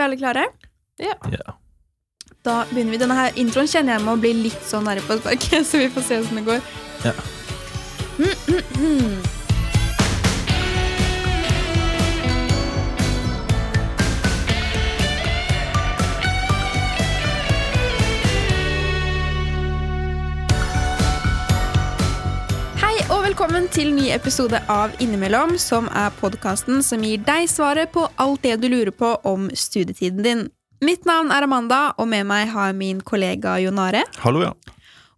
vi 0.00 0.06
alle 0.08 0.20
klare? 0.20 0.46
Ja. 1.00 1.16
Ja. 1.32 1.56
Da 2.44 2.62
begynner 2.70 2.96
vi. 2.96 3.02
Denne 3.02 3.18
her 3.18 3.36
introen 3.40 3.68
kjenner 3.68 3.98
jeg 3.98 4.06
må 4.06 4.16
bli 4.20 4.32
litt 4.46 4.64
sånn 4.68 4.88
nære 4.88 5.04
på 5.06 5.18
sparket, 5.20 5.66
så 5.68 5.82
vi 5.82 5.90
får 5.92 6.08
se 6.08 6.22
hvordan 6.22 6.40
det 6.40 6.46
går. 6.48 6.64
Ja. 7.04 7.14
Mm, 8.20 8.32
mm, 8.48 8.64
mm. 8.80 9.39
Velkommen 23.40 23.70
til 23.72 23.94
ny 23.96 24.10
episode 24.12 24.58
av 24.68 24.92
Innimellom, 25.00 25.54
som 25.56 25.86
er 25.96 26.10
podkasten 26.18 26.82
som 26.84 27.00
gir 27.00 27.22
deg 27.24 27.46
svaret 27.48 27.88
på 27.88 28.02
alt 28.20 28.42
det 28.44 28.58
du 28.60 28.66
lurer 28.68 28.92
på 28.92 29.14
om 29.24 29.46
studietiden 29.56 30.26
din. 30.26 30.42
Mitt 30.84 31.06
navn 31.08 31.32
er 31.32 31.46
Amanda, 31.46 31.78
og 31.96 32.10
med 32.10 32.26
meg 32.28 32.50
har 32.52 32.66
jeg 32.68 32.76
min 32.76 32.98
kollega 33.00 33.54
Jonare. 33.62 34.02
Hallo, 34.20 34.42
ja. 34.44 34.50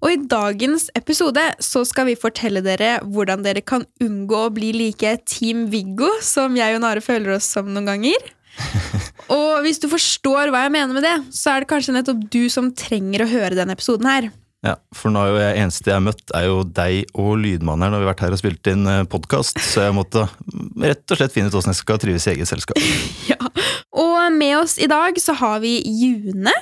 Og 0.06 0.14
i 0.14 0.20
dagens 0.30 0.86
episode 0.94 1.42
så 1.58 1.82
skal 1.88 2.12
vi 2.12 2.14
fortelle 2.14 2.62
dere 2.62 3.00
hvordan 3.02 3.42
dere 3.42 3.64
kan 3.66 3.88
unngå 3.98 4.44
å 4.44 4.52
bli 4.54 4.70
like 4.76 5.16
Team 5.26 5.66
Viggo 5.72 6.12
som 6.22 6.54
jeg 6.54 6.76
og 6.76 6.84
Nare 6.86 7.02
føler 7.02 7.40
oss 7.40 7.50
som 7.56 7.74
noen 7.74 7.90
ganger. 7.90 8.30
Og 9.34 9.66
hvis 9.66 9.82
du 9.82 9.88
forstår 9.90 10.54
hva 10.54 10.62
jeg 10.68 10.76
mener 10.76 10.94
med 10.94 11.02
det, 11.08 11.16
så 11.34 11.56
er 11.56 11.64
det 11.64 11.72
kanskje 11.74 11.96
nettopp 11.98 12.22
du 12.30 12.44
som 12.52 12.70
trenger 12.70 13.26
å 13.26 13.30
høre 13.34 13.58
denne 13.58 13.74
episoden 13.74 14.06
her. 14.06 14.30
Ja. 14.66 14.76
For 14.94 15.12
nå 15.12 15.22
er 15.22 15.30
jo 15.30 15.40
jeg 15.42 15.60
eneste 15.64 15.90
jeg 15.90 15.98
har 15.98 16.04
møtt, 16.06 16.24
er 16.38 16.48
jo 16.48 16.60
deg 16.64 17.16
og 17.18 17.32
lydmannen 17.42 17.86
her 17.86 17.94
når 17.94 18.02
vi 18.02 18.06
har 18.06 18.12
vært 18.12 18.24
her 18.26 18.36
og 18.36 18.42
spilt 18.42 18.72
inn 18.72 18.90
podkast, 19.12 19.58
så 19.62 19.88
jeg 19.88 19.96
måtte 19.96 20.26
rett 20.82 21.02
og 21.14 21.18
slett 21.18 21.34
finne 21.34 21.50
ut 21.50 21.56
åssen 21.58 21.74
jeg 21.74 21.80
skal 21.82 22.02
trives 22.02 22.28
i 22.28 22.36
eget 22.36 22.50
selskap. 22.50 22.82
Ja. 23.32 23.38
Og 23.92 24.32
med 24.34 24.56
oss 24.58 24.78
i 24.82 24.88
dag 24.90 25.18
så 25.20 25.34
har 25.38 25.60
vi 25.62 25.76
June, 25.84 26.52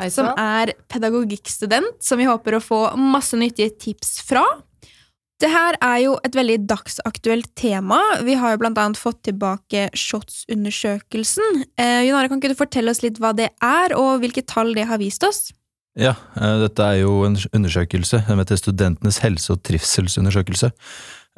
Hei 0.00 0.06
som 0.12 0.30
er 0.38 0.72
pedagogikkstudent, 0.88 1.98
som 2.00 2.20
vi 2.20 2.28
håper 2.28 2.56
å 2.56 2.62
få 2.62 2.80
masse 2.96 3.36
nyttige 3.36 3.74
tips 3.82 4.20
fra. 4.24 4.44
Det 5.40 5.48
her 5.48 5.76
er 5.80 5.98
jo 6.04 6.14
et 6.24 6.36
veldig 6.36 6.58
dagsaktuelt 6.68 7.48
tema. 7.56 7.98
Vi 8.24 8.36
har 8.36 8.54
jo 8.54 8.60
blant 8.60 8.80
annet 8.80 9.00
fått 9.00 9.22
tilbake 9.28 9.86
SHoTS-undersøkelsen. 9.96 11.62
Eh, 11.80 12.02
Junare, 12.08 12.28
kan 12.28 12.40
ikke 12.40 12.52
du 12.52 12.58
fortelle 12.58 12.92
oss 12.92 13.00
litt 13.04 13.20
hva 13.20 13.32
det 13.36 13.48
er, 13.64 13.94
og 13.96 14.20
hvilke 14.20 14.44
tall 14.44 14.74
det 14.76 14.84
har 14.88 15.00
vist 15.00 15.24
oss? 15.24 15.48
Ja, 15.98 16.14
eh, 16.38 16.58
dette 16.62 16.84
er 16.86 17.00
jo 17.02 17.24
en 17.26 17.36
undersøkelse. 17.56 18.22
Den 18.28 18.38
heter 18.38 18.60
Studentenes 18.60 19.18
helse- 19.24 19.52
og 19.54 19.62
trivselsundersøkelse. 19.66 20.70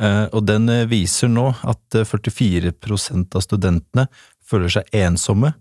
Eh, 0.00 0.26
Og 0.32 0.44
den 0.46 0.68
eh, 0.68 0.86
viser 0.88 1.28
nå 1.28 1.50
at 1.62 1.94
eh, 1.94 2.04
44% 2.04 3.36
av 3.36 3.44
studentene 3.44 4.06
føler 4.44 4.68
seg 4.68 4.88
ensomme, 4.92 5.54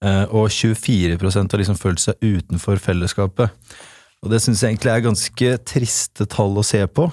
og 0.00 0.46
24% 0.48 1.52
har 1.52 1.60
liksom 1.60 1.76
følt 1.76 2.00
seg 2.00 2.22
utenfor 2.24 2.78
fellesskapet. 2.80 3.50
Og 4.24 4.30
det 4.32 4.38
syns 4.40 4.62
jeg 4.62 4.72
egentlig 4.72 4.92
er 4.94 5.02
ganske 5.04 5.50
triste 5.68 6.24
tall 6.24 6.56
å 6.56 6.64
se 6.64 6.80
på, 6.88 7.04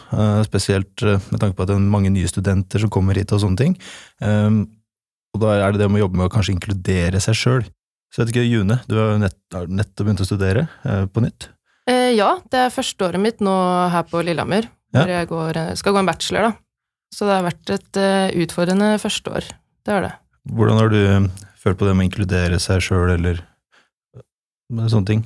spesielt 0.47 1.03
med 1.03 1.41
tanke 1.41 1.57
på 1.57 1.65
at 1.65 1.73
det 1.73 1.75
er 1.75 1.83
mange 1.83 2.13
nye 2.15 2.29
studenter 2.31 2.79
som 2.79 2.93
kommer 2.93 3.19
hit 3.19 3.33
og 3.35 3.41
sånne 3.43 3.59
ting. 3.59 3.75
Og 4.23 5.41
da 5.43 5.57
er 5.57 5.75
det 5.75 5.81
det 5.81 5.89
med 5.91 5.99
å 5.99 6.05
jobbe 6.05 6.21
med 6.21 6.29
å 6.29 6.33
kanskje 6.37 6.55
inkludere 6.55 7.19
seg 7.19 7.35
sjøl. 7.35 7.67
Så 8.11 8.21
jeg 8.21 8.27
vet 8.27 8.35
ikke, 8.35 8.47
June, 8.47 8.79
du 8.87 8.95
har 8.97 9.17
nett, 9.21 9.37
nettopp 9.51 10.07
begynt 10.07 10.23
å 10.23 10.27
studere 10.27 10.67
eh, 10.87 11.05
på 11.11 11.23
nytt. 11.25 11.49
Eh, 11.87 12.13
ja, 12.17 12.33
det 12.51 12.61
er 12.65 12.73
førsteåret 12.73 13.21
mitt 13.21 13.43
nå 13.43 13.53
her 13.93 14.07
på 14.07 14.23
Lillehammer, 14.25 14.69
Ja. 14.95 15.03
hvor 15.03 15.11
jeg 15.13 15.29
går, 15.31 15.57
eh, 15.57 15.75
skal 15.75 15.93
gå 15.93 15.99
en 16.01 16.09
bachelor, 16.09 16.49
da. 16.49 16.53
Så 17.15 17.27
det 17.27 17.37
har 17.37 17.45
vært 17.45 17.71
et 17.71 17.99
uh, 18.03 18.27
utfordrende 18.43 18.89
førsteår. 18.99 19.47
Det 19.87 19.93
har 19.93 20.03
det. 20.03 20.13
Hvordan 20.51 20.79
har 20.81 20.91
du 20.91 20.99
eh, 20.99 21.47
følt 21.59 21.79
på 21.79 21.87
det 21.87 21.95
med 21.95 22.03
å 22.03 22.09
inkludere 22.09 22.59
seg 22.59 22.83
sjøl, 22.83 23.13
eller 23.15 23.39
med 24.75 24.91
sånne 24.91 25.07
ting? 25.07 25.23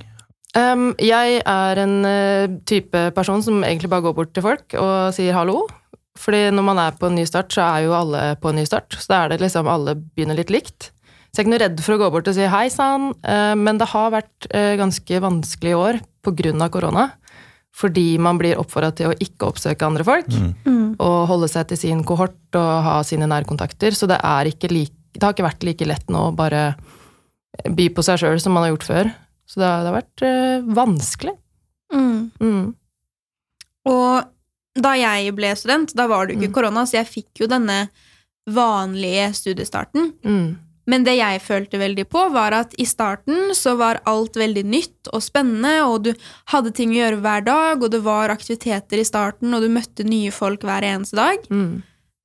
Um, 0.54 0.92
jeg 1.02 1.42
er 1.48 1.82
en 1.82 1.96
uh, 2.06 2.58
type 2.70 3.06
person 3.16 3.42
som 3.42 3.64
egentlig 3.64 3.90
bare 3.90 4.06
går 4.06 4.18
bort 4.18 4.34
til 4.36 4.46
folk 4.46 4.76
og 4.78 5.14
sier 5.16 5.38
hallo. 5.38 5.64
Fordi 6.22 6.50
når 6.54 6.66
man 6.68 6.80
er 6.84 6.98
på 7.00 7.08
en 7.08 7.16
ny 7.18 7.24
start, 7.26 7.54
så 7.56 7.64
er 7.66 7.86
jo 7.88 7.96
alle 7.98 8.36
på 8.42 8.52
en 8.52 8.60
ny 8.60 8.66
start. 8.68 8.94
Så 9.00 9.10
da 9.10 9.24
er 9.24 9.32
det 9.32 9.42
liksom 9.42 9.70
alle 9.72 9.96
begynner 9.96 10.38
litt 10.38 10.52
likt. 10.54 10.92
Så 11.32 11.40
jeg 11.40 11.46
er 11.46 11.48
ikke 11.48 11.54
noe 11.54 11.64
redd 11.64 11.80
for 11.86 11.96
å 11.96 12.00
gå 12.02 12.08
bort 12.12 12.28
og 12.28 12.36
si 12.36 12.44
hei 12.52 12.68
sann, 12.70 13.14
eh, 13.24 13.54
men 13.56 13.78
det 13.80 13.88
har 13.94 14.12
vært 14.12 14.48
eh, 14.52 14.74
ganske 14.80 15.22
vanskelig 15.24 15.72
i 15.72 15.78
år 15.80 16.00
av 16.28 16.70
korona. 16.70 17.12
Fordi 17.74 18.18
man 18.20 18.38
blir 18.38 18.60
oppfordra 18.60 18.92
til 18.94 19.08
å 19.10 19.16
ikke 19.16 19.48
oppsøke 19.48 19.86
andre 19.88 20.04
folk, 20.04 20.28
Mm. 20.68 20.98
og 21.00 21.28
holde 21.30 21.48
seg 21.48 21.68
til 21.70 21.78
sin 21.78 22.04
kohort 22.04 22.36
og 22.60 22.84
ha 22.84 23.02
sine 23.08 23.26
nærkontakter. 23.32 23.96
Så 23.96 24.08
det, 24.12 24.20
er 24.22 24.46
ikke 24.52 24.70
like, 24.70 24.92
det 25.14 25.24
har 25.24 25.32
ikke 25.34 25.48
vært 25.48 25.64
like 25.64 25.88
lett 25.88 26.10
nå 26.12 26.28
å 26.30 26.36
bare 26.36 26.76
by 27.64 27.88
på 27.96 28.04
seg 28.04 28.20
sjøl 28.20 28.42
som 28.44 28.52
man 28.54 28.64
har 28.68 28.74
gjort 28.76 28.84
før. 28.90 29.12
Så 29.48 29.60
det 29.62 29.66
har, 29.72 29.80
det 29.84 29.92
har 29.94 30.02
vært 30.02 30.22
eh, 30.28 30.68
vanskelig. 30.76 31.38
Mm. 31.94 32.74
Og 33.88 34.24
da 34.82 34.92
jeg 35.00 35.34
ble 35.36 35.56
student, 35.56 35.94
da 35.96 36.06
var 36.08 36.28
det 36.28 36.36
jo 36.36 36.42
ikke 36.42 36.52
Mm. 36.52 36.54
korona, 36.60 36.84
så 36.86 37.00
jeg 37.00 37.08
fikk 37.08 37.42
jo 37.42 37.48
denne 37.48 37.90
vanlige 38.48 39.32
studiestarten. 39.34 40.14
Mm. 40.24 40.58
Men 40.92 41.06
det 41.08 41.14
jeg 41.16 41.40
følte 41.46 41.80
veldig 41.80 42.04
på, 42.12 42.26
var 42.34 42.56
at 42.58 42.74
i 42.82 42.86
starten 42.90 43.54
så 43.56 43.78
var 43.80 44.02
alt 44.10 44.36
veldig 44.40 44.66
nytt 44.68 45.12
og 45.16 45.24
spennende, 45.24 45.78
og 45.88 46.10
du 46.10 46.12
hadde 46.52 46.74
ting 46.76 46.92
å 46.92 47.00
gjøre 47.00 47.22
hver 47.24 47.46
dag, 47.48 47.80
og 47.80 47.94
det 47.94 48.02
var 48.04 48.34
aktiviteter 48.34 49.00
i 49.00 49.08
starten, 49.08 49.54
og 49.56 49.64
du 49.64 49.72
møtte 49.72 50.08
nye 50.08 50.34
folk 50.36 50.66
hver 50.68 50.86
eneste 50.90 51.20
dag. 51.20 51.48
Mm. 51.48 51.80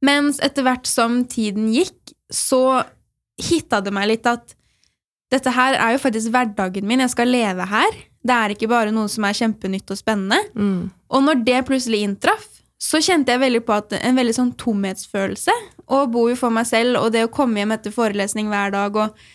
Mens 0.07 0.43
etter 0.45 0.67
hvert 0.67 0.91
som 0.91 1.23
tiden 1.31 1.71
gikk, 1.73 2.17
så 2.33 2.83
hitta 3.39 3.83
det 3.85 3.93
meg 3.95 4.11
litt 4.11 4.27
at 4.27 4.57
dette 5.33 5.53
her 5.55 5.77
er 5.79 5.95
jo 5.95 6.03
faktisk 6.03 6.31
hverdagen 6.35 6.87
min, 6.87 7.03
jeg 7.03 7.13
skal 7.15 7.31
leve 7.31 7.67
her. 7.71 8.03
Det 8.27 8.35
er 8.35 8.55
ikke 8.55 8.71
bare 8.71 8.93
noe 8.95 9.11
som 9.11 9.27
er 9.27 9.37
kjempenytt 9.39 9.91
og 9.95 9.99
spennende. 9.99 10.39
Mm. 10.55 10.91
Og 11.15 11.25
når 11.27 11.43
det 11.47 11.65
plutselig 11.69 12.03
inntraff, 12.07 12.47
så 12.83 13.01
kjente 13.03 13.33
jeg 13.33 13.43
veldig 13.43 13.63
på 13.67 13.75
at 13.75 13.95
en 13.99 14.19
veldig 14.19 14.35
sånn 14.37 14.53
tomhetsfølelse. 14.61 15.55
Å 15.87 16.05
bo 16.11 16.27
jo 16.31 16.37
for 16.39 16.55
meg 16.55 16.67
selv, 16.69 16.99
og 17.01 17.13
det 17.15 17.27
å 17.27 17.33
komme 17.33 17.63
hjem 17.63 17.75
etter 17.77 17.95
forelesning 17.95 18.51
hver 18.53 18.75
dag 18.75 19.03
og 19.05 19.27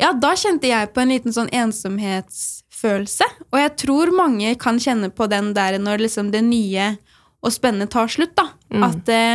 Ja, 0.00 0.08
da 0.10 0.32
kjente 0.34 0.66
jeg 0.66 0.90
på 0.90 1.04
en 1.04 1.12
liten 1.12 1.30
sånn 1.30 1.52
ensomhetsfølelse. 1.54 3.28
Og 3.52 3.60
jeg 3.60 3.74
tror 3.78 4.10
mange 4.16 4.56
kan 4.58 4.80
kjenne 4.82 5.12
på 5.14 5.28
den 5.30 5.52
der 5.54 5.76
når 5.78 6.02
liksom 6.02 6.32
det 6.32 6.40
nye 6.42 6.96
og 7.44 7.52
spennende 7.54 7.86
tar 7.92 8.10
slutt, 8.10 8.32
da. 8.34 8.48
Mm. 8.74 8.86
At 8.88 9.04
det, 9.06 9.26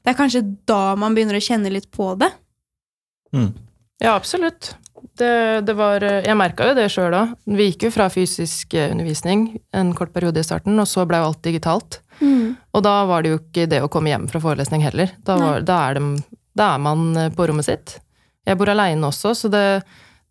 det 0.00 0.12
er 0.12 0.16
kanskje 0.16 0.44
da 0.70 0.94
man 0.96 1.12
begynner 1.12 1.36
å 1.36 1.44
kjenne 1.44 1.72
litt 1.74 1.90
på 1.92 2.14
det. 2.16 2.30
Mm. 3.36 3.50
Ja, 4.00 4.14
absolutt. 4.14 4.72
Det, 5.20 5.60
det 5.68 5.74
var, 5.76 6.04
eh, 6.04 6.22
jeg 6.24 6.38
merka 6.38 6.70
jo 6.70 6.76
det 6.78 6.88
sjøl 6.92 7.16
òg. 7.16 7.34
Vi 7.58 7.70
gikk 7.70 7.88
jo 7.88 7.92
fra 7.94 8.08
fysisk 8.12 8.76
eh, 8.78 8.88
undervisning 8.92 9.50
en 9.76 9.92
kort 9.96 10.14
periode 10.14 10.40
i 10.40 10.46
starten, 10.46 10.78
og 10.80 10.88
så 10.88 11.04
ble 11.08 11.20
jo 11.20 11.28
alt 11.28 11.42
digitalt. 11.44 12.00
Og 12.20 12.82
da 12.84 12.92
var 13.08 13.22
det 13.24 13.30
jo 13.32 13.38
ikke 13.40 13.66
det 13.70 13.80
å 13.84 13.88
komme 13.92 14.10
hjem 14.12 14.26
fra 14.30 14.40
forelesning 14.42 14.82
heller. 14.84 15.10
Da, 15.26 15.36
var, 15.40 15.60
da, 15.66 15.78
er, 15.90 15.98
det, 15.98 16.40
da 16.58 16.74
er 16.74 16.82
man 16.84 17.06
eh, 17.16 17.30
på 17.34 17.46
rommet 17.48 17.64
sitt. 17.68 17.96
Jeg 18.48 18.58
bor 18.60 18.68
aleine 18.72 19.06
også, 19.08 19.32
så 19.36 19.50
det, 19.52 19.64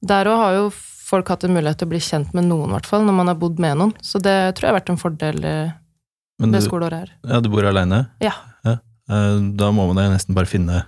der 0.06 0.30
òg 0.30 0.38
har 0.44 0.58
jo 0.60 0.70
folk 1.10 1.30
hatt 1.34 1.44
en 1.48 1.56
mulighet 1.56 1.80
til 1.82 1.88
å 1.90 1.94
bli 1.94 2.00
kjent 2.06 2.34
med 2.38 2.46
noen, 2.50 2.70
i 2.70 2.76
hvert 2.78 2.90
fall, 2.90 3.02
når 3.08 3.16
man 3.18 3.32
har 3.32 3.38
bodd 3.42 3.60
med 3.62 3.78
noen. 3.80 3.94
Så 4.06 4.22
det 4.22 4.36
tror 4.58 4.68
jeg 4.68 4.74
har 4.74 4.78
vært 4.80 4.92
en 4.94 5.02
fordel 5.02 5.40
eh, 5.46 5.72
Men 6.42 6.54
det 6.54 6.62
du, 6.62 6.68
skoleåret 6.70 7.00
her. 7.06 7.16
ja, 7.34 7.40
du 7.42 7.50
bor 7.50 7.66
aleine? 7.66 8.04
Ja. 8.22 8.36
ja. 8.68 8.78
Da 9.10 9.72
må 9.74 9.88
man 9.90 10.04
jo 10.06 10.12
nesten 10.14 10.38
bare 10.38 10.50
finne 10.50 10.84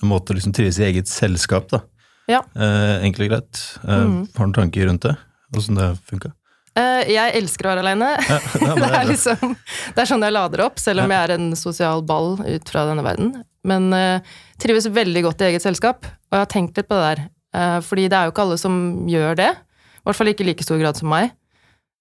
en 0.00 0.08
måte 0.10 0.32
å 0.32 0.36
liksom 0.38 0.52
trives 0.56 0.78
i 0.80 0.86
eget 0.88 1.08
selskap, 1.12 1.68
da. 1.72 1.82
Ja. 2.26 2.40
Eh, 2.56 3.04
Enkelt 3.06 3.26
og 3.28 3.30
greit. 3.34 3.60
Eh, 3.84 4.00
Mm. 4.06 4.22
Har 4.36 4.48
du 4.48 4.56
tanker 4.56 4.88
rundt 4.88 5.04
det? 5.06 5.12
Åssen 5.56 5.76
det 5.78 5.90
funka? 6.08 6.32
Eh, 6.76 7.08
Jeg 7.14 7.32
elsker 7.38 7.66
å 7.66 7.72
være 7.72 7.84
aleine. 7.84 8.10
Ja, 8.20 8.38
det, 8.52 8.74
det 8.82 8.88
er 8.90 8.98
er 9.00 9.08
liksom, 9.08 9.54
det 9.96 10.02
er 10.02 10.10
sånn 10.10 10.26
jeg 10.26 10.34
lader 10.36 10.64
opp, 10.66 10.80
selv 10.82 11.04
om 11.04 11.14
jeg 11.14 11.28
er 11.28 11.34
en 11.36 11.50
sosial 11.58 12.04
ball 12.06 12.36
ut 12.42 12.72
fra 12.72 12.84
denne 12.90 13.04
verden. 13.06 13.32
Men 13.66 13.88
uh, 13.96 14.36
trives 14.62 14.88
veldig 14.92 15.24
godt 15.26 15.42
i 15.42 15.50
eget 15.50 15.64
selskap, 15.64 16.04
og 16.06 16.36
jeg 16.36 16.44
har 16.44 16.52
tenkt 16.52 16.78
litt 16.78 16.88
på 16.90 16.98
det 16.98 17.06
der. 17.08 17.22
Uh, 17.56 17.78
fordi 17.84 18.06
det 18.12 18.18
er 18.18 18.28
jo 18.28 18.34
ikke 18.34 18.44
alle 18.44 18.58
som 18.60 18.76
gjør 19.10 19.38
det. 19.40 19.50
I 19.56 20.06
hvert 20.06 20.20
fall 20.20 20.30
ikke 20.30 20.44
i 20.44 20.50
like 20.50 20.66
stor 20.66 20.78
grad 20.82 21.00
som 21.00 21.10
meg. 21.10 21.32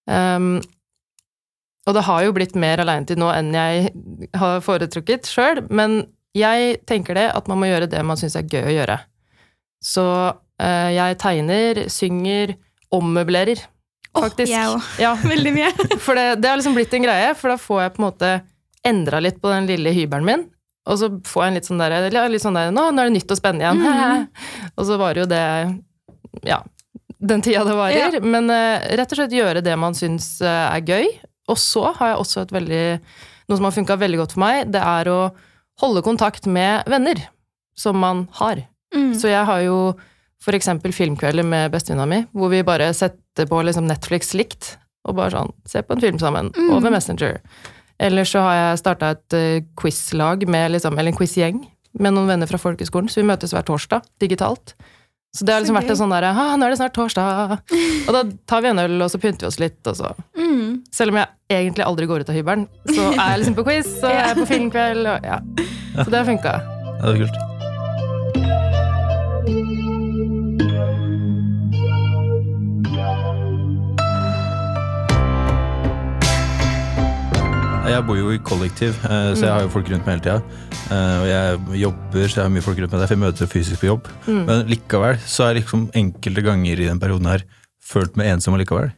Um, 0.06 0.60
og 1.86 1.96
det 1.98 2.04
har 2.06 2.26
jo 2.26 2.34
blitt 2.36 2.56
mer 2.58 2.82
aleinetid 2.82 3.18
nå 3.22 3.30
enn 3.34 3.54
jeg 3.54 3.90
har 4.38 4.62
foretrukket 4.66 5.30
sjøl, 5.30 5.64
men 5.74 6.04
jeg 6.38 6.82
tenker 6.90 7.18
det 7.18 7.30
at 7.32 7.48
man 7.50 7.62
må 7.62 7.70
gjøre 7.70 7.88
det 7.90 8.02
man 8.06 8.20
syns 8.20 8.36
er 8.38 8.46
gøy 8.50 8.68
å 8.68 8.76
gjøre. 8.76 9.00
Så 9.86 10.06
uh, 10.06 10.90
jeg 10.92 11.18
tegner, 11.22 11.86
synger, 11.94 12.56
ommøblerer, 12.94 13.62
Åh, 14.16 14.26
Oh, 14.26 14.44
jeg 14.48 14.68
òg. 14.72 14.92
Ja, 15.02 15.14
Veldig 15.34 15.52
mye. 15.56 15.72
for 16.06 16.18
det, 16.18 16.28
det 16.42 16.52
har 16.52 16.60
liksom 16.60 16.76
blitt 16.78 16.94
en 16.96 17.06
greie, 17.06 17.32
for 17.38 17.52
da 17.52 17.58
får 17.60 17.82
jeg 17.82 17.96
på 17.96 18.02
en 18.02 18.08
måte 18.08 18.30
endra 18.86 19.20
litt 19.24 19.42
på 19.42 19.52
den 19.52 19.68
lille 19.70 19.92
hybelen 19.96 20.28
min. 20.28 20.46
Og 20.86 21.00
så 21.02 21.10
får 21.26 21.42
jeg 21.42 21.52
en 21.52 21.58
litt 21.58 21.68
sånn 21.68 21.82
der, 21.82 21.96
eller 21.98 22.30
litt 22.30 22.44
sånn 22.44 22.58
der 22.58 22.70
Nå, 22.74 22.92
nå 22.94 23.02
er 23.02 23.10
det 23.10 23.16
nytt 23.18 23.34
og 23.34 23.40
spennende 23.40 23.66
igjen. 23.66 23.82
Mhm. 23.82 24.26
og 24.78 24.88
så 24.88 25.00
varer 25.02 25.24
jo 25.24 25.30
det 25.32 25.46
Ja, 26.46 26.60
den 27.26 27.42
tida 27.46 27.64
det 27.66 27.78
varer. 27.78 28.20
Men 28.22 28.52
uh, 28.54 28.86
rett 29.00 29.12
og 29.12 29.20
slett 29.20 29.34
gjøre 29.34 29.64
det 29.66 29.76
man 29.82 29.98
syns 29.98 30.36
uh, 30.46 30.70
er 30.70 30.86
gøy. 30.86 31.10
Og 31.50 31.58
så 31.62 31.88
har 31.98 32.14
jeg 32.14 32.22
også 32.22 32.46
et 32.46 32.54
veldig 32.54 32.86
Noe 33.46 33.60
som 33.60 33.68
har 33.68 33.76
funka 33.76 33.98
veldig 34.02 34.18
godt 34.24 34.32
for 34.34 34.42
meg, 34.42 34.72
det 34.74 34.82
er 34.82 35.06
å 35.12 35.20
holde 35.84 36.02
kontakt 36.02 36.48
med 36.50 36.88
venner 36.90 37.20
som 37.78 38.00
man 38.02 38.24
har. 38.40 38.64
Mm. 38.96 39.12
Så 39.20 39.30
jeg 39.30 39.44
har 39.46 39.60
jo 39.62 39.76
for 40.44 40.54
eksempel 40.58 40.94
filmkvelder 40.94 41.46
med 41.48 41.72
bestevenninna 41.74 42.06
mi, 42.10 42.26
hvor 42.34 42.50
vi 42.52 42.64
bare 42.64 42.92
setter 42.94 43.48
på 43.50 43.62
liksom 43.66 43.88
Netflix 43.88 44.34
likt, 44.38 44.76
og 45.08 45.16
bare 45.16 45.32
sånn 45.34 45.54
Se 45.70 45.82
på 45.82 45.94
en 45.96 46.02
film 46.02 46.20
sammen, 46.20 46.52
Mm. 46.56 46.72
over 46.78 46.92
Messenger. 46.92 47.40
Eller 48.00 48.24
så 48.24 48.40
har 48.44 48.56
jeg 48.56 48.80
starta 48.80 49.12
et 49.12 49.34
uh, 49.34 49.66
quizlag, 49.80 50.44
liksom, 50.46 50.98
eller 51.00 51.12
en 51.12 51.18
quizgjeng, 51.18 51.66
med 51.98 52.14
noen 52.14 52.28
venner 52.28 52.48
fra 52.48 52.58
folkeskolen, 52.60 53.08
så 53.08 53.22
vi 53.22 53.28
møtes 53.28 53.54
hver 53.54 53.64
torsdag, 53.64 54.02
digitalt. 54.20 54.74
Så 55.36 55.44
det 55.46 55.54
har 55.54 55.62
liksom 55.62 55.76
vært 55.76 55.90
en 55.90 55.96
sånn 56.00 56.12
derre 56.12 56.32
ah, 56.32 56.56
'Nå 56.56 56.66
er 56.66 56.70
det 56.70 56.78
snart 56.80 56.94
torsdag', 56.96 57.60
og 58.08 58.14
da 58.14 58.24
tar 58.48 58.62
vi 58.62 58.68
en 58.70 58.80
øl, 58.80 59.02
og 59.02 59.10
så 59.12 59.20
pynter 59.20 59.44
vi 59.44 59.48
oss 59.48 59.60
litt, 59.60 59.80
og 59.88 59.96
så 59.96 60.14
Mm. 60.38 60.84
Selv 60.92 61.10
om 61.12 61.18
jeg 61.18 61.28
egentlig 61.50 61.86
aldri 61.86 62.08
går 62.08 62.20
ut 62.22 62.30
av 62.30 62.36
hybelen, 62.36 62.68
så 62.88 63.12
er 63.14 63.30
jeg 63.36 63.40
liksom 63.40 63.56
på 63.56 63.66
quiz, 63.66 64.04
og 64.04 64.12
jeg 64.16 64.30
er 64.30 64.36
på 64.36 64.48
filmkveld, 64.48 65.08
og 65.08 65.20
ja. 65.24 65.40
Så 66.04 66.10
det 66.10 66.20
har 66.20 66.26
funka. 66.26 66.54
Ja, 67.02 67.12
det 67.12 67.22
er 67.22 67.26
kult. 67.26 67.45
Jeg 77.86 78.02
bor 78.08 78.18
jo 78.18 78.32
i 78.34 78.40
kollektiv, 78.42 78.96
eh, 79.06 79.32
så 79.38 79.46
jeg 79.46 79.52
har 79.54 79.62
jo 79.66 79.70
folk 79.74 79.90
rundt 79.92 80.08
meg 80.08 80.16
hele 80.16 80.24
tida. 80.26 80.62
Eh, 80.90 81.18
Og 81.22 81.28
jeg 81.30 81.82
jobber, 81.84 82.26
så 82.28 82.36
jeg 82.40 82.44
har 82.48 82.54
mye 82.56 82.66
folk 82.66 82.80
rundt 82.82 82.92
meg, 82.96 83.02
derfor 83.04 83.16
jeg 83.16 83.22
møter 83.24 83.50
fysisk 83.52 83.80
på 83.84 83.90
jobb. 83.92 84.08
Mm. 84.26 84.40
Men 84.48 84.64
likevel 84.72 85.20
så 85.22 85.44
har 85.46 85.54
jeg 85.54 85.62
liksom 85.64 85.84
enkelte 86.02 86.44
ganger 86.48 86.82
i 86.82 86.88
den 86.90 87.00
perioden 87.02 87.30
her 87.30 87.44
følt 87.86 88.18
meg 88.18 88.32
ensom 88.34 88.58
allikevel. 88.58 88.90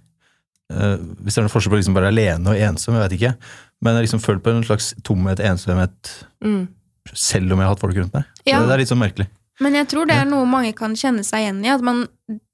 Eh, 0.72 0.96
Hvis 1.22 1.36
det 1.36 1.42
er 1.42 1.48
noen 1.48 1.54
forskjell 1.54 1.74
på 1.76 1.80
liksom 1.82 1.98
bare 2.00 2.12
alene 2.14 2.48
og 2.54 2.56
ensom, 2.70 2.96
jeg 2.96 3.04
vet 3.10 3.18
ikke. 3.20 3.34
Men 3.82 3.92
jeg 3.94 3.98
har 4.00 4.08
liksom 4.08 4.24
følt 4.24 4.44
på 4.44 4.56
en 4.56 4.64
slags 4.64 4.94
tomhet, 5.04 5.40
ensomhet, 5.44 6.14
Mm. 6.44 6.68
selv 7.14 7.52
om 7.52 7.60
jeg 7.60 7.68
har 7.68 7.74
hatt 7.76 7.80
folk 7.84 7.96
rundt 7.96 8.14
meg. 8.14 8.24
Ja. 8.46 8.60
Det, 8.60 8.68
det 8.68 8.74
er 8.74 8.78
litt 8.86 8.90
sånn 8.94 9.04
merkelig. 9.04 9.28
Men 9.60 9.74
jeg 9.74 9.88
tror 9.90 10.06
det 10.08 10.16
er 10.16 10.26
noe 10.26 10.46
mange 10.46 10.74
kan 10.76 10.94
kjenne 10.96 11.24
seg 11.26 11.44
igjen 11.44 11.64
i. 11.66 11.70
At 11.70 11.82
man 11.82 12.08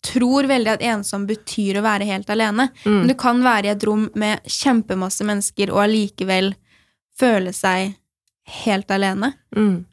tror 0.03 0.47
veldig 0.49 0.73
at 0.75 0.83
ensom 0.93 1.25
betyr 1.29 1.79
å 1.79 1.85
være 1.85 2.07
helt 2.09 2.29
alene. 2.33 2.69
Men 2.85 3.01
Mm. 3.03 3.07
du 3.07 3.13
kan 3.15 3.41
være 3.43 3.65
i 3.65 3.73
et 3.73 3.83
rom 3.87 4.09
med 4.15 4.43
kjempemasse 4.43 5.23
mennesker 5.25 5.71
og 5.71 5.83
allikevel 5.87 6.53
føle 7.19 7.53
seg 7.53 7.95
helt 8.63 8.91
alene. 8.91 9.33
Mm. 9.55 9.85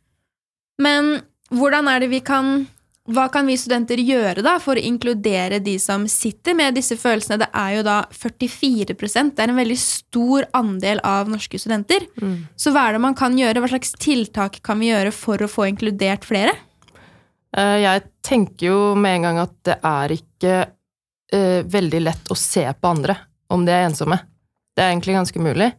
Men 0.81 1.23
hvordan 1.53 1.89
er 1.89 2.01
det 2.01 2.11
vi 2.11 2.21
kan 2.21 2.69
Hva 3.11 3.25
kan 3.33 3.47
vi 3.49 3.57
studenter 3.59 3.97
gjøre 3.99 4.43
da 4.45 4.59
for 4.63 4.79
å 4.79 4.83
inkludere 4.87 5.59
de 5.65 5.73
som 5.83 6.05
sitter 6.07 6.55
med 6.55 6.77
disse 6.77 6.95
følelsene? 6.95 7.41
Det 7.41 7.49
er 7.57 7.73
jo 7.79 7.83
da 7.83 8.05
44% 8.13 9.35
Det 9.35 9.43
er 9.43 9.51
en 9.51 9.57
veldig 9.59 9.79
stor 9.81 10.45
andel 10.55 11.01
av 11.03 11.27
norske 11.33 11.59
studenter. 11.59 12.05
Mm. 12.21 12.47
Så 12.55 12.71
hva 12.71 12.85
er 12.89 12.93
det 12.93 13.01
man 13.01 13.17
kan 13.19 13.35
gjøre? 13.35 13.59
Hva 13.65 13.71
slags 13.73 13.97
tiltak 13.99 14.61
kan 14.63 14.79
vi 14.79 14.93
gjøre 14.93 15.13
for 15.17 15.43
å 15.43 15.49
få 15.51 15.67
inkludert 15.73 16.23
flere? 16.29 16.55
Eh, 17.57 17.77
Jeg 17.83 18.03
tenker 18.23 18.67
jo 18.67 18.81
med 18.95 19.19
en 19.19 19.27
gang 19.29 19.39
at 19.43 19.55
det 19.67 19.77
er 19.83 20.15
ikke 20.15 20.55
uh, 21.35 21.61
veldig 21.67 22.01
lett 22.05 22.31
å 22.31 22.37
se 22.39 22.63
på 22.63 22.91
andre 22.91 23.17
om 23.51 23.65
de 23.67 23.73
er 23.75 23.89
ensomme. 23.89 24.19
Det 24.77 24.85
er 24.85 24.93
egentlig 24.93 25.17
ganske 25.17 25.41
umulig. 25.41 25.71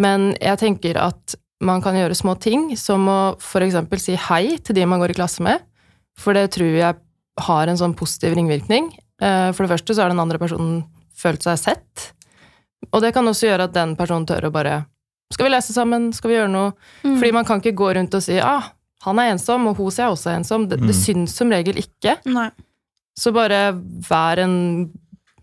Men 0.00 0.32
jeg 0.40 0.60
tenker 0.62 0.98
at 1.00 1.36
man 1.64 1.82
kan 1.84 1.96
gjøre 1.96 2.16
små 2.16 2.34
ting, 2.40 2.70
som 2.76 3.04
å 3.08 3.18
f.eks. 3.38 3.76
si 4.02 4.16
hei 4.28 4.56
til 4.64 4.76
de 4.76 4.86
man 4.88 5.00
går 5.02 5.12
i 5.14 5.18
klasse 5.18 5.44
med. 5.44 5.62
For 6.18 6.36
det 6.36 6.50
tror 6.56 6.72
jeg 6.76 6.96
har 7.44 7.68
en 7.70 7.80
sånn 7.80 7.96
positiv 7.98 8.34
ringvirkning. 8.38 8.90
Eh, 9.20 9.50
For 9.52 9.64
det 9.64 9.74
første 9.74 9.94
så 9.94 10.04
har 10.04 10.12
den 10.12 10.22
andre 10.22 10.40
personen 10.40 10.84
følt 11.14 11.44
seg 11.46 11.60
sett. 11.60 12.08
Og 12.92 13.00
det 13.02 13.14
kan 13.16 13.26
også 13.26 13.48
gjøre 13.48 13.68
at 13.68 13.76
den 13.76 13.94
personen 13.98 14.26
tør 14.28 14.48
å 14.50 14.54
bare 14.54 14.82
Skal 15.32 15.48
vi 15.48 15.54
lese 15.54 15.72
sammen? 15.74 16.12
Skal 16.12 16.30
vi 16.30 16.36
gjøre 16.36 16.52
noe? 16.52 16.74
Mm. 17.02 17.16
Fordi 17.18 17.32
man 17.32 17.46
kan 17.48 17.62
ikke 17.62 17.74
gå 17.78 17.88
rundt 17.96 18.14
og 18.14 18.22
si 18.22 18.36
ah, 18.38 18.68
han 19.04 19.18
er 19.20 19.32
ensom, 19.34 19.66
og 19.70 19.76
hun 19.80 19.90
sier 19.94 20.10
også 20.12 20.30
er 20.32 20.38
ensom. 20.40 20.68
Det, 20.68 20.78
det 20.80 20.94
Mm. 20.94 21.00
syns 21.04 21.34
som 21.36 21.50
regel 21.52 21.76
ikke. 21.80 22.16
Nei. 22.26 22.50
Så 23.16 23.32
bare 23.32 23.72
vær 24.08 24.38
en 24.42 24.90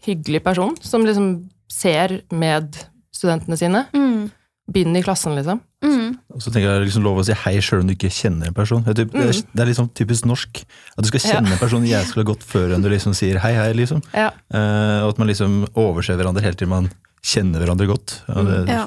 hyggelig 0.05 0.43
person 0.43 0.75
som 0.81 1.05
liksom 1.05 1.49
ser 1.71 2.21
med 2.31 2.75
studentene 3.13 3.57
sine. 3.57 3.85
Mm. 3.93 4.31
Begynn 4.71 4.95
i 4.97 5.01
klassen, 5.03 5.35
liksom. 5.35 5.59
Mm. 5.83 6.17
Og 6.33 6.41
så 6.43 6.51
tenker 6.51 6.67
jeg 6.69 6.73
det 6.75 6.81
er 6.81 6.85
liksom 6.85 7.03
lov 7.03 7.17
å 7.19 7.25
si 7.25 7.33
hei 7.33 7.55
sjøl 7.63 7.81
om 7.81 7.87
du 7.89 7.93
ikke 7.95 8.11
kjenner 8.13 8.47
en 8.47 8.53
person. 8.53 8.83
Det 8.85 8.91
er, 8.93 8.97
typ, 9.03 9.11
det 9.13 9.23
er, 9.29 9.39
det 9.55 9.61
er 9.63 9.69
liksom 9.71 9.89
typisk 9.97 10.25
norsk. 10.29 10.61
At 10.97 11.03
du 11.03 11.09
skal 11.09 11.23
kjenne 11.25 11.49
Ja. 11.49 11.53
en 11.57 11.59
person 11.63 11.85
jeg 11.85 12.05
skulle 12.07 12.25
ha 12.25 12.31
gått 12.33 12.43
før 12.45 12.73
enn 12.75 12.81
du 12.85 12.89
liksom 12.89 13.13
sier 13.17 13.39
hei, 13.39 13.53
hei, 13.57 13.71
liksom. 13.73 14.01
Ja. 14.13 14.29
Uh, 14.53 15.03
og 15.05 15.13
at 15.15 15.17
man 15.19 15.27
liksom 15.31 15.65
overser 15.75 16.15
hverandre 16.19 16.41
helt 16.45 16.57
til 16.61 16.67
man 16.71 16.91
kjenner 17.23 17.59
hverandre 17.65 17.87
godt. 17.89 18.21
Og 18.29 18.45
det, 18.47 18.59
Ja. 18.69 18.85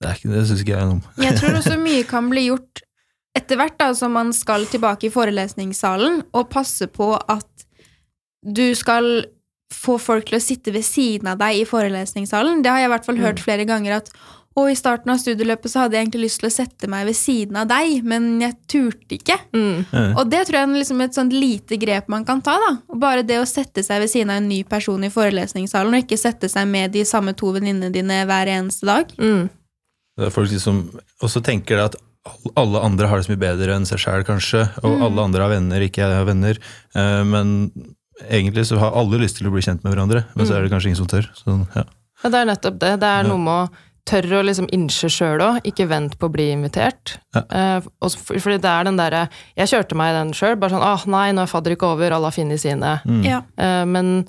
det, 0.00 0.08
er 0.08 0.14
ikke- 0.14 0.32
det 0.34 0.46
syns 0.48 0.60
ikke 0.64 0.74
jeg 0.74 0.80
er 0.82 0.86
noe 0.86 0.98
om. 0.98 1.02
Jeg 1.18 1.36
tror 1.38 1.56
også 1.60 1.78
mye 1.82 2.04
kan 2.08 2.30
bli 2.30 2.46
gjort 2.48 2.82
etter 3.38 3.60
hvert 3.60 3.78
da, 3.78 3.92
som 3.94 4.14
man 4.16 4.32
skal 4.34 4.66
tilbake 4.70 5.08
i 5.08 5.14
forelesningssalen, 5.14 6.22
og 6.34 6.50
passe 6.50 6.88
på 6.90 7.12
at 7.14 7.46
du 8.40 8.70
skal 8.74 9.26
få 9.70 9.96
folk 10.02 10.26
til 10.30 10.40
å 10.40 10.42
sitte 10.42 10.72
ved 10.74 10.82
siden 10.82 11.30
av 11.30 11.38
deg 11.38 11.60
i 11.60 11.68
forelesningssalen. 11.68 12.64
Det 12.64 12.72
har 12.72 12.82
jeg 12.82 12.90
i 12.90 12.92
hvert 12.94 13.06
fall 13.06 13.20
hørt 13.22 13.42
flere 13.42 13.68
ganger 13.68 14.00
at 14.00 14.10
og 14.58 14.66
i 14.66 14.74
starten 14.74 15.12
av 15.12 15.20
studieløpet 15.22 15.70
så 15.70 15.84
hadde 15.84 15.94
jeg 15.94 16.04
egentlig 16.08 16.24
lyst 16.24 16.40
til 16.42 16.48
å 16.48 16.52
sette 16.52 16.88
meg 16.90 17.04
ved 17.06 17.14
siden 17.14 17.58
av 17.60 17.68
deg, 17.70 18.00
men 18.02 18.26
jeg 18.42 18.56
turte 18.68 19.14
ikke. 19.14 19.36
Mm. 19.54 19.84
Og 20.18 20.24
det 20.26 20.40
tror 20.48 20.58
jeg 20.58 20.66
er 20.66 20.74
liksom 20.74 21.04
et 21.04 21.16
sånt 21.16 21.36
lite 21.36 21.78
grep 21.80 22.10
man 22.10 22.26
kan 22.26 22.42
ta. 22.44 22.56
da. 22.58 22.72
Og 22.90 22.98
Bare 23.00 23.22
det 23.26 23.38
å 23.38 23.46
sette 23.46 23.84
seg 23.86 24.02
ved 24.02 24.10
siden 24.10 24.34
av 24.34 24.40
en 24.42 24.50
ny 24.50 24.64
person 24.66 25.06
i 25.06 25.12
forelesningssalen, 25.14 25.94
og 25.94 26.02
ikke 26.02 26.18
sette 26.18 26.50
seg 26.50 26.66
med 26.68 26.90
de 26.96 27.06
samme 27.06 27.36
to 27.38 27.54
venninnene 27.54 27.94
dine 27.94 28.24
hver 28.26 28.50
eneste 28.50 28.90
dag. 28.90 29.14
Mm. 29.22 29.46
det 30.18 30.28
er 30.28 30.34
folk 30.34 30.50
liksom 30.50 30.82
også 31.22 31.44
tenker 31.46 31.86
at 31.86 31.96
alle 32.56 32.80
andre 32.84 33.06
har 33.08 33.16
det 33.20 33.26
så 33.26 33.32
mye 33.32 33.40
bedre 33.40 33.74
enn 33.76 33.86
seg 33.88 33.98
sjæl, 34.02 34.24
kanskje. 34.28 34.66
Og 34.84 34.90
Mm. 34.98 35.02
alle 35.06 35.22
andre 35.24 35.40
har 35.42 35.50
venner, 35.54 35.80
ikke 35.80 36.02
jeg 36.04 36.16
har 36.18 36.24
venner. 36.28 36.58
Eh, 36.94 37.24
men 37.24 37.70
egentlig 38.28 38.66
så 38.68 38.78
har 38.78 38.92
alle 38.92 39.18
lyst 39.18 39.38
til 39.38 39.46
å 39.48 39.52
bli 39.52 39.62
kjent 39.62 39.82
med 39.84 39.94
hverandre, 39.94 40.24
men 40.36 40.46
så 40.46 40.54
er 40.56 40.62
det 40.62 40.70
kanskje 40.70 40.90
ingen 40.92 41.00
som 41.00 41.06
tør. 41.06 41.28
Så, 41.34 41.66
ja. 41.74 41.84
Ja, 42.22 42.28
det 42.30 42.34
er 42.42 42.50
nettopp 42.50 42.78
det. 42.78 43.00
Det 43.00 43.08
er 43.08 43.22
Ja. 43.24 43.28
noe 43.28 43.38
med 43.38 43.54
å 43.54 43.70
tørre 44.06 44.40
å 44.40 44.44
liksom 44.44 44.68
innse 44.72 45.08
sjøl 45.08 45.40
òg, 45.40 45.60
ikke 45.64 45.86
vent 45.88 46.18
på 46.18 46.28
å 46.28 46.32
bli 46.32 46.50
invitert. 46.52 47.16
Ja. 47.34 47.42
Eh, 47.50 47.80
for- 47.80 48.36
fordi 48.40 48.60
det 48.60 48.64
er 48.64 48.84
den 48.84 48.96
derre 48.96 49.28
Jeg 49.56 49.68
kjørte 49.68 49.94
meg 49.96 50.10
i 50.14 50.18
den 50.18 50.32
sjøl, 50.32 50.58
bare 50.58 50.70
sånn 50.70 50.82
ah, 50.82 51.02
nei, 51.06 51.32
nå 51.32 51.42
er 51.42 51.46
fadderuka 51.46 51.86
over, 51.94 52.10
alle 52.12 52.24
har 52.24 52.32
funnet 52.32 52.58
sine. 52.60 53.00
Mm. 53.06 53.24
Ja. 53.24 53.42
Eh, 53.56 53.84
men 53.86 54.26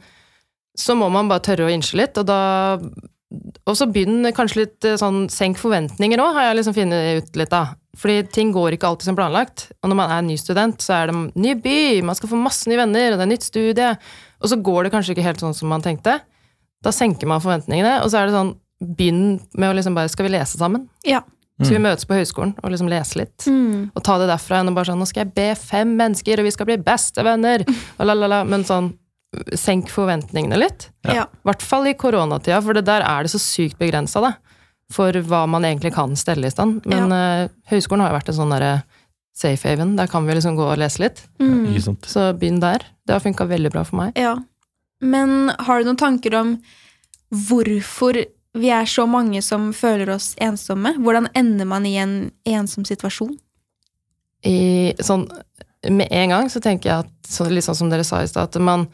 så 0.78 0.96
må 0.96 1.12
man 1.12 1.28
bare 1.28 1.40
tørre 1.42 1.68
å 1.68 1.72
innse 1.74 1.96
litt, 1.96 2.18
og 2.18 2.26
da 2.28 2.80
Og 3.66 3.78
så 3.78 3.86
begynn 3.92 4.26
kanskje 4.34 4.56
litt 4.58 4.84
eh, 4.84 4.96
sånn 4.98 5.30
Senk 5.32 5.56
forventninger 5.58 6.18
òg, 6.20 6.34
har 6.34 6.54
jeg 6.54 6.58
liksom 6.58 6.74
funnet 6.76 7.24
ut 7.24 7.36
litt 7.38 7.54
av. 7.54 7.76
Fordi 8.00 8.24
ting 8.32 8.54
går 8.56 8.78
ikke 8.78 8.88
alltid 8.88 9.10
som 9.10 9.18
planlagt. 9.18 9.68
Og 9.84 9.92
når 9.92 10.00
man 10.00 10.14
er 10.16 10.24
ny 10.26 10.38
student, 10.40 10.80
så 10.84 10.96
er 11.02 11.12
det 11.12 11.18
ny 11.36 11.56
by, 11.60 11.80
man 12.08 12.18
skal 12.18 12.32
få 12.32 12.40
masse 12.40 12.70
nye 12.72 12.80
venner, 12.80 13.12
og 13.12 13.20
det 13.20 13.26
er 13.26 13.32
nytt 13.34 13.48
studie. 13.48 13.90
Og 14.42 14.52
så 14.52 14.58
går 14.64 14.88
det 14.88 14.94
kanskje 14.94 15.16
ikke 15.16 15.26
helt 15.26 15.44
sånn 15.44 15.58
som 15.58 15.72
man 15.72 15.84
tenkte. 15.84 16.20
Da 16.82 16.94
senker 16.96 17.30
man 17.30 17.44
forventningene, 17.44 18.00
og 18.02 18.12
så 18.12 18.22
er 18.22 18.30
det 18.30 18.38
sånn 18.40 18.58
Begynn 18.82 19.36
med 19.54 19.70
å 19.70 19.76
liksom 19.78 19.94
bare 19.94 20.10
Skal 20.10 20.26
vi 20.26 20.32
lese 20.34 20.58
sammen? 20.58 20.88
Ja. 21.06 21.20
Skal 21.62 21.76
vi 21.76 21.84
møtes 21.84 22.08
på 22.10 22.16
høyskolen 22.18 22.56
og 22.64 22.72
liksom 22.74 22.88
lese 22.90 23.20
litt? 23.20 23.46
Mm. 23.46 23.92
Og 23.94 24.02
ta 24.02 24.16
det 24.18 24.26
derfra 24.32 24.62
enn 24.62 24.72
og 24.72 24.78
bare 24.80 24.90
sånn 24.90 24.98
Nå 24.98 25.06
skal 25.06 25.28
jeg 25.28 25.36
be 25.36 25.52
fem 25.60 25.92
mennesker, 26.00 26.42
og 26.42 26.48
vi 26.48 26.54
skal 26.56 26.66
bli 26.72 26.80
bestevenner! 26.82 27.62
Og 28.00 28.10
la, 28.10 28.16
la, 28.18 28.30
la. 28.32 28.42
Men 28.48 28.66
sånn 28.66 28.90
Senk 29.56 29.88
forventningene 29.88 30.58
litt. 30.58 30.90
Ja. 31.08 31.24
I 31.24 31.48
hvert 31.48 31.62
fall 31.64 31.86
i 31.88 31.94
koronatida, 31.96 32.58
for 32.66 32.76
det 32.76 32.84
der 32.90 33.06
er 33.08 33.24
det 33.24 33.32
så 33.32 33.40
sykt 33.40 33.78
begrensa, 33.80 34.20
da. 34.20 34.34
For 34.92 35.16
hva 35.28 35.46
man 35.48 35.66
egentlig 35.68 35.94
kan 35.96 36.16
stelle 36.20 36.50
i 36.50 36.54
stand. 36.54 36.86
Men 36.90 37.14
eh, 37.16 37.52
høyskolen 37.72 38.04
har 38.04 38.12
jo 38.12 38.20
vært 38.20 38.32
en 38.34 38.40
sånn 38.42 38.54
derre 38.56 38.74
safe 39.38 39.70
haven. 39.70 39.96
Der 39.96 40.10
kan 40.12 40.28
vi 40.28 40.36
liksom 40.36 40.58
gå 40.60 40.68
og 40.68 40.80
lese 40.82 41.06
litt. 41.06 41.24
Mm. 41.40 41.80
Så 42.04 42.32
begynn 42.38 42.60
der. 42.64 42.84
Det 43.08 43.16
har 43.16 43.24
funka 43.24 43.48
veldig 43.50 43.72
bra 43.74 43.86
for 43.88 44.02
meg. 44.02 44.20
Ja. 44.20 44.36
Men 45.02 45.52
har 45.60 45.80
du 45.80 45.90
noen 45.90 46.00
tanker 46.00 46.36
om 46.38 46.56
hvorfor 47.32 48.20
vi 48.54 48.72
er 48.74 48.86
så 48.90 49.08
mange 49.08 49.42
som 49.42 49.72
føler 49.74 50.12
oss 50.14 50.34
ensomme? 50.42 50.94
Hvordan 51.00 51.30
ender 51.38 51.66
man 51.66 51.88
i 51.88 51.96
en 52.02 52.16
ensom 52.48 52.86
situasjon? 52.86 53.34
I, 54.44 54.94
sånn, 55.00 55.28
med 55.90 56.10
en 56.12 56.34
gang 56.34 56.50
så 56.50 56.62
tenker 56.62 56.90
jeg 56.90 57.06
at 57.06 57.32
så, 57.32 57.48
litt 57.50 57.66
sånn 57.66 57.78
som 57.78 57.92
dere 57.92 58.06
sa 58.06 58.24
i 58.24 58.30
stad, 58.30 58.50
at 58.50 58.62
man, 58.62 58.88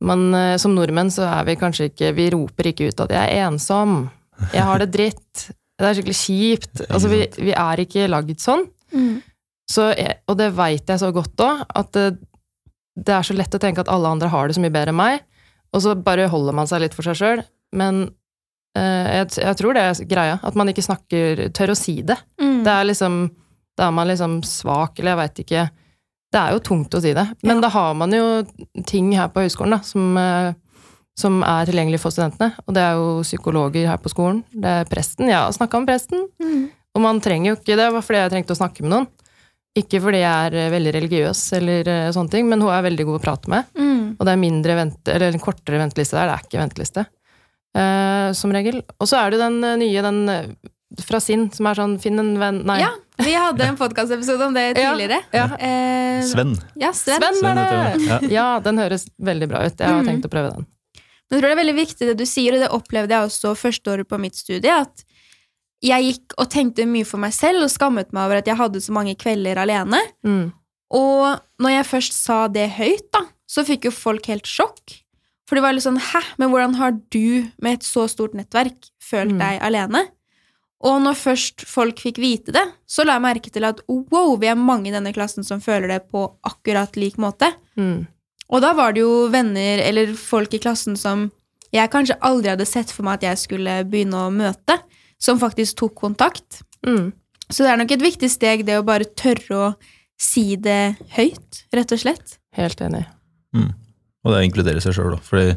man 0.00 0.28
eh, 0.34 0.56
Som 0.62 0.76
nordmenn 0.76 1.10
så 1.10 1.26
er 1.26 1.48
vi 1.48 1.56
kanskje 1.58 1.88
ikke 1.90 2.12
Vi 2.14 2.28
roper 2.30 2.70
ikke 2.70 2.88
ut 2.88 3.02
at 3.02 3.10
'jeg 3.10 3.34
er 3.34 3.48
ensom', 3.48 4.08
'jeg 4.52 4.62
har 4.64 4.78
det 4.78 4.90
dritt', 4.92 5.50
'det 5.78 5.86
er 5.88 5.94
skikkelig 5.94 6.18
kjipt'. 6.20 6.86
Altså, 6.90 7.08
vi, 7.08 7.26
vi 7.38 7.52
er 7.52 7.76
ikke 7.84 8.08
lagd 8.08 8.38
sånn. 8.40 8.66
Så, 9.70 9.94
og 10.28 10.36
det 10.36 10.50
veit 10.56 10.86
jeg 10.88 10.98
så 10.98 11.12
godt 11.14 11.36
òg, 11.38 11.60
at 11.78 11.92
det, 11.94 12.18
det 12.98 13.14
er 13.14 13.22
så 13.22 13.34
lett 13.38 13.54
å 13.54 13.60
tenke 13.62 13.80
at 13.84 13.88
alle 13.88 14.08
andre 14.08 14.28
har 14.28 14.48
det 14.48 14.56
så 14.56 14.60
mye 14.64 14.72
bedre 14.74 14.90
enn 14.90 14.98
meg, 14.98 15.20
og 15.72 15.82
så 15.84 15.94
bare 15.94 16.26
holder 16.28 16.52
man 16.52 16.66
seg 16.66 16.80
litt 16.82 16.94
for 16.96 17.06
seg 17.06 17.14
sjøl. 17.20 17.42
Men 17.72 18.00
eh, 18.74 19.20
jeg, 19.20 19.28
jeg 19.44 19.56
tror 19.60 19.74
det 19.74 19.82
er 19.86 20.08
greia, 20.10 20.40
at 20.42 20.56
man 20.58 20.66
ikke 20.72 20.82
snakker 20.82 21.44
Tør 21.54 21.70
å 21.70 21.78
si 21.78 22.00
det. 22.02 22.16
Mm. 22.42 22.64
Det 22.66 22.72
er 22.74 22.84
liksom 22.90 23.20
Da 23.78 23.86
er 23.86 23.92
man 23.94 24.08
liksom 24.10 24.40
svak, 24.44 24.98
eller 24.98 25.12
jeg 25.14 25.20
veit 25.22 25.38
ikke. 25.44 25.70
Det 26.34 26.40
er 26.40 26.50
jo 26.52 26.58
tungt 26.66 26.94
å 26.94 27.00
si 27.00 27.14
det. 27.14 27.22
Men 27.42 27.56
Ja. 27.56 27.60
da 27.62 27.68
har 27.68 27.94
man 27.94 28.10
jo 28.12 28.42
ting 28.86 29.12
her 29.16 29.28
på 29.28 29.40
høyskolen 29.46 29.70
da, 29.70 29.78
som, 29.86 30.16
eh, 30.18 30.52
som 31.20 31.42
er 31.44 31.68
tilgjengelig 31.68 32.00
for 32.02 32.14
studentene. 32.14 32.54
Og 32.66 32.74
det 32.76 32.82
er 32.82 32.98
jo 32.98 33.20
psykologer 33.26 33.86
her 33.92 34.00
på 34.00 34.10
skolen. 34.12 34.40
Det 34.50 34.74
er 34.80 34.88
presten. 34.90 35.28
Jeg 35.30 35.36
har 35.38 35.52
snakka 35.56 35.80
med 35.82 35.92
presten. 35.92 36.24
Mm. 36.42 36.68
Og 36.96 37.04
man 37.04 37.20
trenger 37.22 37.52
jo 37.52 37.58
ikke 37.60 37.76
det, 37.78 37.90
var 37.94 38.02
fordi 38.02 38.22
jeg 38.24 38.32
trengte 38.34 38.56
å 38.56 38.58
snakke 38.58 38.82
med 38.86 38.94
noen. 38.96 39.08
Ikke 39.78 40.00
fordi 40.02 40.18
jeg 40.24 40.48
er 40.48 40.56
eh, 40.64 40.70
veldig 40.72 40.92
religiøs 40.96 41.40
eller 41.60 41.86
eh, 41.92 42.08
sånne 42.16 42.32
ting, 42.32 42.48
men 42.50 42.58
hun 42.64 42.72
er 42.74 42.82
veldig 42.88 43.04
god 43.06 43.20
å 43.20 43.22
prate 43.22 43.52
med. 43.52 43.68
Mm. 43.78 44.16
Og 44.18 44.26
det 44.26 44.32
er 44.34 44.40
mindre 44.42 44.74
vent, 44.80 44.98
eller 45.14 45.30
en 45.36 45.42
kortere 45.44 45.78
venteliste 45.78 46.18
der. 46.18 46.26
Det 46.26 46.34
er 46.34 46.48
ikke 46.48 46.62
venteliste, 46.64 47.04
eh, 47.78 48.32
som 48.34 48.50
regel. 48.56 48.80
Og 48.98 49.06
så 49.06 49.20
er 49.20 49.30
det 49.30 49.38
jo 49.38 49.44
den 49.44 49.60
eh, 49.68 49.76
nye, 49.84 50.02
den 50.08 50.20
fra 51.06 51.20
Sinn, 51.22 51.46
som 51.54 51.68
er 51.70 51.78
sånn 51.78 51.92
Finn 52.02 52.18
en 52.18 52.32
venn 52.40 52.64
Nei. 52.66 52.80
Ja, 52.82 52.88
vi 53.22 53.36
hadde 53.38 53.62
en 53.70 53.76
podkastepisode 53.78 54.48
om 54.48 54.56
det 54.58 54.72
tidligere. 54.80 55.20
ja. 55.38 55.46
Eh, 55.62 56.18
Sven. 56.26 56.56
Ja, 56.82 56.90
Sven. 56.90 57.22
Sven 57.22 57.38
Sven 57.38 57.60
er 57.62 57.70
det. 57.70 58.08
Ja. 58.08 58.18
Ja, 58.34 58.48
den 58.64 58.82
høres 58.82 59.06
veldig 59.22 59.48
bra 59.54 59.62
ut. 59.68 59.78
Jeg 59.78 59.86
har 59.86 60.02
Mm. 60.02 60.08
tenkt 60.10 60.26
å 60.26 60.32
prøve 60.34 60.50
den. 60.56 60.66
Jeg 61.30 61.38
tror 61.38 61.46
det 61.46 61.54
er 61.54 61.60
veldig 61.62 61.76
viktig 61.78 62.06
det 62.08 62.16
du 62.18 62.26
sier, 62.26 62.56
og 62.56 62.64
det 62.64 62.70
opplevde 62.74 63.14
jeg 63.14 63.28
også 63.28 63.52
første 63.58 63.92
året 63.92 64.08
på 64.10 64.18
mitt 64.18 64.34
studie, 64.34 64.72
at 64.74 65.04
jeg 65.80 66.04
gikk 66.08 66.34
og 66.42 66.48
tenkte 66.52 66.84
mye 66.90 67.06
for 67.08 67.22
meg 67.22 67.32
selv 67.32 67.64
og 67.64 67.70
skammet 67.72 68.10
meg 68.12 68.26
over 68.26 68.40
at 68.42 68.48
jeg 68.50 68.58
hadde 68.58 68.82
så 68.84 68.92
mange 68.92 69.14
kvelder 69.16 69.60
alene. 69.62 70.00
Mm. 70.26 70.50
Og 70.92 71.38
når 71.62 71.76
jeg 71.76 71.86
først 71.86 72.16
sa 72.18 72.40
det 72.52 72.66
høyt, 72.76 73.06
da, 73.14 73.22
så 73.48 73.64
fikk 73.64 73.86
jo 73.88 73.94
folk 73.94 74.26
helt 74.28 74.48
sjokk. 74.50 74.98
For 75.48 75.58
det 75.58 75.64
var 75.64 75.74
litt 75.74 75.86
sånn 75.86 75.98
Hæ, 75.98 76.20
men 76.38 76.50
hvordan 76.52 76.76
har 76.78 76.92
du 77.10 77.46
med 77.62 77.78
et 77.78 77.86
så 77.86 78.04
stort 78.10 78.36
nettverk 78.38 78.90
følt 79.02 79.32
Mm. 79.34 79.38
deg 79.40 79.62
alene? 79.66 80.02
Og 80.80 81.00
når 81.02 81.16
først 81.18 81.64
folk 81.68 81.98
fikk 82.00 82.18
vite 82.22 82.52
det, 82.56 82.62
så 82.88 83.04
la 83.04 83.18
jeg 83.18 83.24
merke 83.24 83.50
til 83.52 83.64
at 83.68 83.82
wow, 83.88 84.36
vi 84.40 84.46
er 84.48 84.56
mange 84.56 84.88
i 84.88 84.94
denne 84.94 85.12
klassen 85.12 85.44
som 85.44 85.60
føler 85.60 85.88
det 85.88 86.08
på 86.10 86.22
akkurat 86.46 86.94
lik 86.96 87.18
måte. 87.20 87.50
Mm. 87.76 88.06
Og 88.50 88.62
da 88.64 88.72
var 88.74 88.92
det 88.96 89.04
jo 89.04 89.28
venner 89.30 89.78
eller 89.86 90.14
folk 90.18 90.54
i 90.54 90.60
klassen 90.62 90.96
som 90.98 91.28
jeg 91.70 91.90
kanskje 91.92 92.16
aldri 92.26 92.50
hadde 92.50 92.66
sett 92.66 92.90
for 92.90 93.06
meg 93.06 93.20
at 93.20 93.28
jeg 93.28 93.38
skulle 93.44 93.76
begynne 93.86 94.24
å 94.26 94.32
møte, 94.34 94.80
som 95.22 95.38
faktisk 95.38 95.76
tok 95.78 95.94
kontakt. 96.00 96.62
Mm. 96.86 97.12
Så 97.50 97.62
det 97.62 97.70
er 97.70 97.78
nok 97.78 97.92
et 97.94 98.02
viktig 98.02 98.30
steg, 98.30 98.64
det 98.66 98.78
å 98.80 98.86
bare 98.86 99.06
tørre 99.18 99.54
å 99.54 99.68
si 100.20 100.56
det 100.58 100.96
høyt, 101.14 101.62
rett 101.74 101.94
og 101.94 102.02
slett. 102.02 102.34
Helt 102.58 102.80
enig. 102.82 103.04
Mm. 103.54 103.70
Og 104.24 104.32
det 104.34 104.40
å 104.40 104.44
inkludere 104.48 104.82
seg 104.82 104.96
sjøl, 104.98 105.14
da. 105.14 105.20
Fordi 105.24 105.54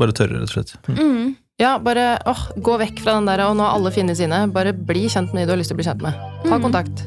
bare 0.00 0.16
tørre, 0.16 0.40
rett 0.40 0.48
og 0.48 0.54
slett. 0.56 0.72
Mm. 0.88 0.98
Mm. 0.98 1.30
Ja, 1.60 1.74
bare 1.84 2.14
åh, 2.30 2.46
gå 2.56 2.78
vekk 2.80 3.02
fra 3.04 3.18
den 3.18 3.28
der 3.28 3.42
og 3.44 3.58
nå 3.58 3.66
har 3.66 3.76
alle 3.76 3.92
funnet 3.92 4.16
sine. 4.16 4.46
Bare 4.54 4.72
bli 4.72 5.04
kjent 5.12 5.34
med 5.36 5.44
de 5.44 5.50
du 5.50 5.52
har 5.52 5.60
lyst 5.60 5.74
til 5.74 5.76
å 5.76 5.80
bli 5.82 5.88
kjent 5.90 6.00
med. 6.06 6.16
Ta 6.46 6.56
Mm. 6.56 6.64
kontakt. 6.64 7.04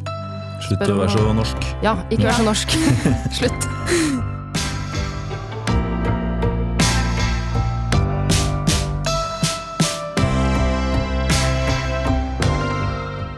Slutt 0.67 0.85
å 0.93 0.99
være 1.01 1.09
så 1.17 1.33
norsk. 1.33 1.65
Ja, 1.81 1.95
ikke 2.13 2.29
vær 2.29 2.37
så 2.37 2.45
norsk. 2.51 2.77
Slutt. 3.39 4.29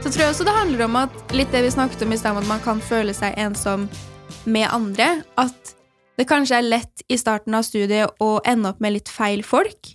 Så 0.05 0.11
tror 0.13 0.21
jeg 0.21 0.33
også 0.35 0.45
det 0.45 0.53
handler 0.53 0.81
om 0.85 0.97
at 0.99 1.31
litt 1.33 1.49
det 1.49 1.63
vi 1.65 1.69
snakket 1.73 2.03
om 2.05 2.11
i 2.13 2.17
stad, 2.21 2.37
at 2.37 2.45
man 2.45 2.59
kan 2.61 2.77
føle 2.77 3.13
seg 3.17 3.33
ensom 3.41 3.87
med 4.45 4.67
andre. 4.69 5.07
At 5.41 5.71
det 6.21 6.27
kanskje 6.29 6.59
er 6.59 6.67
lett 6.67 7.01
i 7.09 7.17
starten 7.17 7.57
av 7.57 7.65
studiet 7.65 8.21
å 8.21 8.35
ende 8.45 8.69
opp 8.69 8.83
med 8.85 8.93
litt 8.99 9.09
feil 9.09 9.41
folk. 9.41 9.89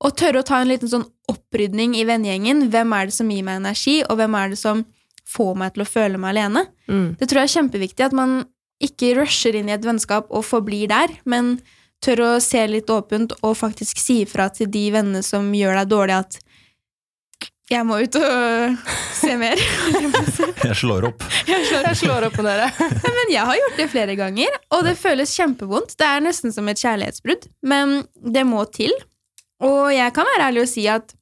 Og 0.00 0.16
tørre 0.16 0.40
å 0.40 0.48
ta 0.48 0.62
en 0.62 0.72
liten 0.72 0.88
sånn 0.88 1.04
opprydning 1.28 1.92
i 2.00 2.06
vennegjengen. 2.08 2.70
Hvem 2.72 2.96
er 2.96 3.10
det 3.10 3.18
som 3.18 3.28
gir 3.28 3.44
meg 3.44 3.60
energi, 3.60 3.98
og 4.06 4.16
hvem 4.22 4.40
er 4.40 4.54
det 4.54 4.62
som 4.62 4.80
får 5.28 5.52
meg 5.60 5.76
til 5.76 5.84
å 5.84 5.90
føle 5.92 6.24
meg 6.24 6.32
alene? 6.32 6.64
Mm. 6.88 7.06
Det 7.20 7.28
tror 7.28 7.42
jeg 7.42 7.50
er 7.50 7.56
kjempeviktig, 7.58 8.08
at 8.08 8.16
man 8.16 8.38
ikke 8.80 9.12
rusher 9.20 9.60
inn 9.60 9.68
i 9.68 9.76
et 9.76 9.84
vennskap 9.84 10.32
og 10.32 10.48
forblir 10.48 10.88
der, 10.88 11.12
men 11.28 11.58
tør 12.00 12.30
å 12.30 12.34
se 12.40 12.64
litt 12.64 12.88
åpent 12.88 13.36
og 13.44 13.58
faktisk 13.60 14.00
si 14.00 14.22
ifra 14.24 14.48
til 14.56 14.72
de 14.72 14.88
vennene 14.96 15.20
som 15.20 15.52
gjør 15.52 15.82
deg 15.82 15.92
dårlig, 15.92 16.22
at 16.24 16.46
jeg 17.70 17.86
må 17.86 18.00
ut 18.02 18.16
og 18.18 18.78
se 19.14 19.36
mer. 19.38 19.60
Jeg 20.70 20.76
slår 20.76 21.06
opp. 21.08 21.22
Jeg 21.48 21.96
slår 21.98 22.26
opp 22.28 22.36
med 22.40 22.48
dere. 22.50 22.66
Men 23.16 23.30
jeg 23.32 23.44
har 23.46 23.56
gjort 23.60 23.78
det 23.80 23.86
flere 23.92 24.14
ganger, 24.18 24.56
og 24.74 24.82
det 24.86 24.96
føles 25.00 25.32
kjempevondt. 25.38 25.94
Det 25.98 26.06
er 26.06 26.24
nesten 26.24 26.52
som 26.54 26.68
et 26.70 26.80
kjærlighetsbrudd, 26.82 27.46
men 27.66 28.00
det 28.34 28.42
må 28.48 28.64
til. 28.74 28.92
Og 29.64 29.90
jeg 29.94 30.12
kan 30.16 30.28
være 30.28 30.48
ærlig 30.50 30.64
og 30.66 30.70
si 30.70 30.84
at 30.90 31.14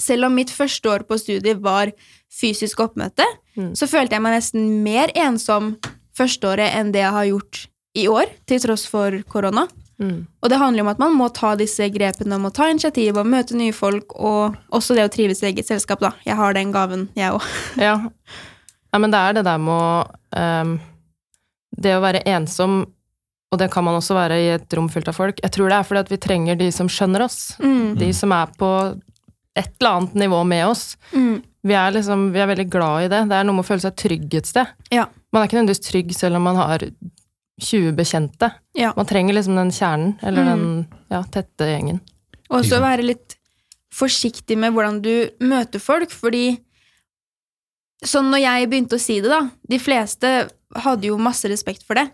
selv 0.00 0.28
om 0.28 0.34
mitt 0.36 0.50
første 0.52 0.90
år 0.92 1.04
på 1.08 1.16
studiet 1.20 1.60
var 1.64 1.92
fysisk 2.32 2.82
oppmøte, 2.84 3.26
Mm. 3.56 3.70
så 3.72 3.86
følte 3.88 4.12
jeg 4.12 4.20
meg 4.20 4.34
nesten 4.36 4.64
mer 4.84 5.08
ensom 5.16 5.70
førsteåret 6.18 6.74
enn 6.76 6.90
det 6.92 7.00
jeg 7.00 7.12
har 7.14 7.24
gjort 7.30 7.60
i 7.96 8.02
år, 8.12 8.28
til 8.44 8.60
tross 8.60 8.82
for 8.92 9.14
korona. 9.32 9.62
Mm. 10.02 10.26
Og 10.42 10.50
det 10.52 10.58
handler 10.60 10.84
om 10.84 10.90
at 10.92 10.98
man 11.00 11.14
må 11.16 11.28
ta 11.32 11.54
disse 11.56 11.88
grepene 11.92 12.36
om 12.36 12.48
å 12.48 12.52
ta 12.54 12.68
initiativ 12.68 13.16
og 13.16 13.28
møte 13.32 13.56
nye 13.56 13.74
folk, 13.76 14.16
og 14.16 14.56
også 14.76 14.96
det 14.96 15.06
å 15.06 15.12
trives 15.12 15.40
i 15.42 15.50
eget 15.50 15.68
selskap, 15.68 16.02
da. 16.04 16.12
Jeg 16.26 16.36
har 16.36 16.56
den 16.56 16.74
gaven, 16.74 17.08
jeg 17.16 17.36
òg. 17.36 17.46
Ja. 17.86 17.96
ja, 18.92 19.00
men 19.00 19.12
det 19.12 19.22
er 19.22 19.38
det 19.38 19.46
der 19.48 19.62
med 19.62 19.72
å 19.72 19.88
um, 20.36 20.76
Det 21.76 21.92
å 21.96 22.04
være 22.04 22.24
ensom, 22.28 22.78
og 23.52 23.60
det 23.60 23.68
kan 23.72 23.84
man 23.84 23.98
også 23.98 24.16
være 24.16 24.38
i 24.42 24.46
et 24.54 24.76
rom 24.76 24.88
fullt 24.90 25.10
av 25.12 25.16
folk 25.16 25.40
Jeg 25.44 25.52
tror 25.54 25.70
det 25.70 25.76
er 25.78 25.86
fordi 25.86 26.02
at 26.02 26.12
vi 26.12 26.20
trenger 26.20 26.56
de 26.60 26.70
som 26.74 26.88
skjønner 26.90 27.26
oss. 27.26 27.40
Mm. 27.62 27.96
De 28.00 28.08
som 28.16 28.32
er 28.34 28.52
på 28.58 28.70
et 29.56 29.70
eller 29.78 29.90
annet 29.90 30.16
nivå 30.26 30.42
med 30.44 30.66
oss. 30.68 30.96
Mm. 31.12 31.40
Vi 31.66 31.74
er, 31.74 31.92
liksom, 31.94 32.28
vi 32.34 32.42
er 32.42 32.50
veldig 32.50 32.66
glad 32.70 33.06
i 33.06 33.10
det. 33.10 33.22
Det 33.30 33.38
er 33.38 33.46
noe 33.46 33.56
med 33.56 33.64
å 33.64 33.68
føle 33.70 33.82
seg 33.82 33.96
trygg 33.98 34.34
et 34.38 34.48
sted. 34.48 34.74
Ja. 34.92 35.06
Man 35.32 35.40
er 35.40 35.48
ikke 35.48 35.56
nødvendigvis 35.58 35.86
trygg 35.86 36.12
selv 36.14 36.38
om 36.38 36.44
man 36.46 36.58
har 36.60 36.84
20 37.62 37.92
bekjente. 37.96 38.50
Ja. 38.76 38.92
Man 38.96 39.06
trenger 39.08 39.34
liksom 39.34 39.56
den 39.56 39.70
kjernen, 39.72 40.18
eller 40.22 40.44
Mm. 40.44 40.50
den 40.50 41.00
ja, 41.10 41.22
tette 41.22 41.64
gjengen. 41.70 42.00
Og 42.50 42.60
Ikke 42.62 42.68
så 42.76 42.80
være 42.80 43.02
litt 43.06 43.36
forsiktig 43.92 44.58
med 44.58 44.72
hvordan 44.74 45.00
du 45.02 45.30
møter 45.40 45.80
folk, 45.80 46.10
fordi 46.10 46.58
Sånn 48.04 48.28
når 48.30 48.42
jeg 48.42 48.68
begynte 48.68 48.96
å 48.98 49.00
si 49.00 49.20
det, 49.24 49.30
da 49.32 49.50
De 49.66 49.78
fleste 49.80 50.50
hadde 50.76 51.08
jo 51.08 51.16
masse 51.16 51.48
respekt 51.48 51.82
for 51.86 51.94
det. 51.94 52.10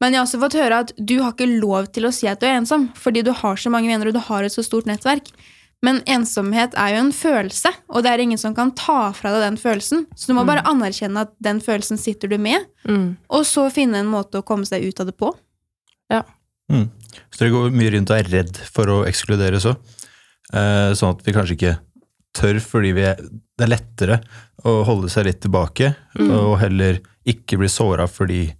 Men 0.00 0.12
jeg 0.12 0.20
har 0.20 0.26
også 0.28 0.38
fått 0.38 0.54
høre 0.60 0.78
at 0.84 0.92
du 1.02 1.16
har 1.22 1.32
ikke 1.32 1.58
lov 1.60 1.88
til 1.90 2.04
å 2.06 2.12
si 2.14 2.28
at 2.28 2.38
du 2.38 2.46
er 2.46 2.60
ensom, 2.60 2.90
fordi 2.94 3.24
du 3.24 3.32
har 3.32 3.56
så 3.56 3.70
mange 3.72 3.88
venner 3.88 4.06
og 4.06 4.14
du 4.14 4.20
har 4.20 4.44
et 4.44 4.52
så 4.52 4.62
stort 4.62 4.86
nettverk. 4.86 5.32
Men 5.84 6.00
ensomhet 6.08 6.72
er 6.74 6.94
jo 6.94 7.00
en 7.04 7.12
følelse, 7.12 7.70
og 7.92 8.02
det 8.02 8.10
er 8.12 8.18
ingen 8.24 8.38
som 8.38 8.54
kan 8.54 8.70
ta 8.74 9.12
fra 9.12 9.30
deg 9.34 9.42
den 9.44 9.58
følelsen. 9.60 10.06
Så 10.16 10.26
du 10.28 10.34
må 10.34 10.42
Mm. 10.42 10.46
bare 10.46 10.64
anerkjenne 10.64 11.20
at 11.20 11.32
den 11.40 11.60
følelsen 11.60 11.98
sitter 11.98 12.28
du 12.28 12.38
med, 12.38 12.64
Mm. 12.88 13.16
og 13.28 13.44
så 13.44 13.70
finne 13.70 13.96
en 13.98 14.06
måte 14.06 14.40
å 14.40 14.44
komme 14.44 14.64
seg 14.66 14.82
ut 14.88 15.00
av 15.00 15.06
det 15.06 15.16
på. 15.16 15.34
Mm. 16.68 16.88
Så 17.30 17.38
dere 17.38 17.50
går 17.54 17.70
mye 17.70 17.92
rundt 17.94 18.10
og 18.10 18.18
er 18.18 18.30
redd 18.32 18.56
for 18.56 18.86
å 18.86 19.06
ekskludere 19.06 19.60
så. 19.62 19.76
Eh, 20.52 20.90
sånn 20.98 21.14
at 21.14 21.22
vi 21.26 21.32
kanskje 21.32 21.54
ikke 21.56 21.78
tør 22.34 22.58
fordi 22.60 22.92
vi 22.96 23.02
er, 23.02 23.14
det 23.16 23.64
er 23.68 23.70
lettere 23.70 24.20
å 24.64 24.84
holde 24.84 25.08
seg 25.08 25.26
litt 25.26 25.40
tilbake, 25.40 25.94
Mm. 26.18 26.30
og 26.32 26.58
heller 26.58 26.98
ikke 27.26 27.58
bli 27.58 27.68
såra 27.68 28.08
fordi 28.08 28.54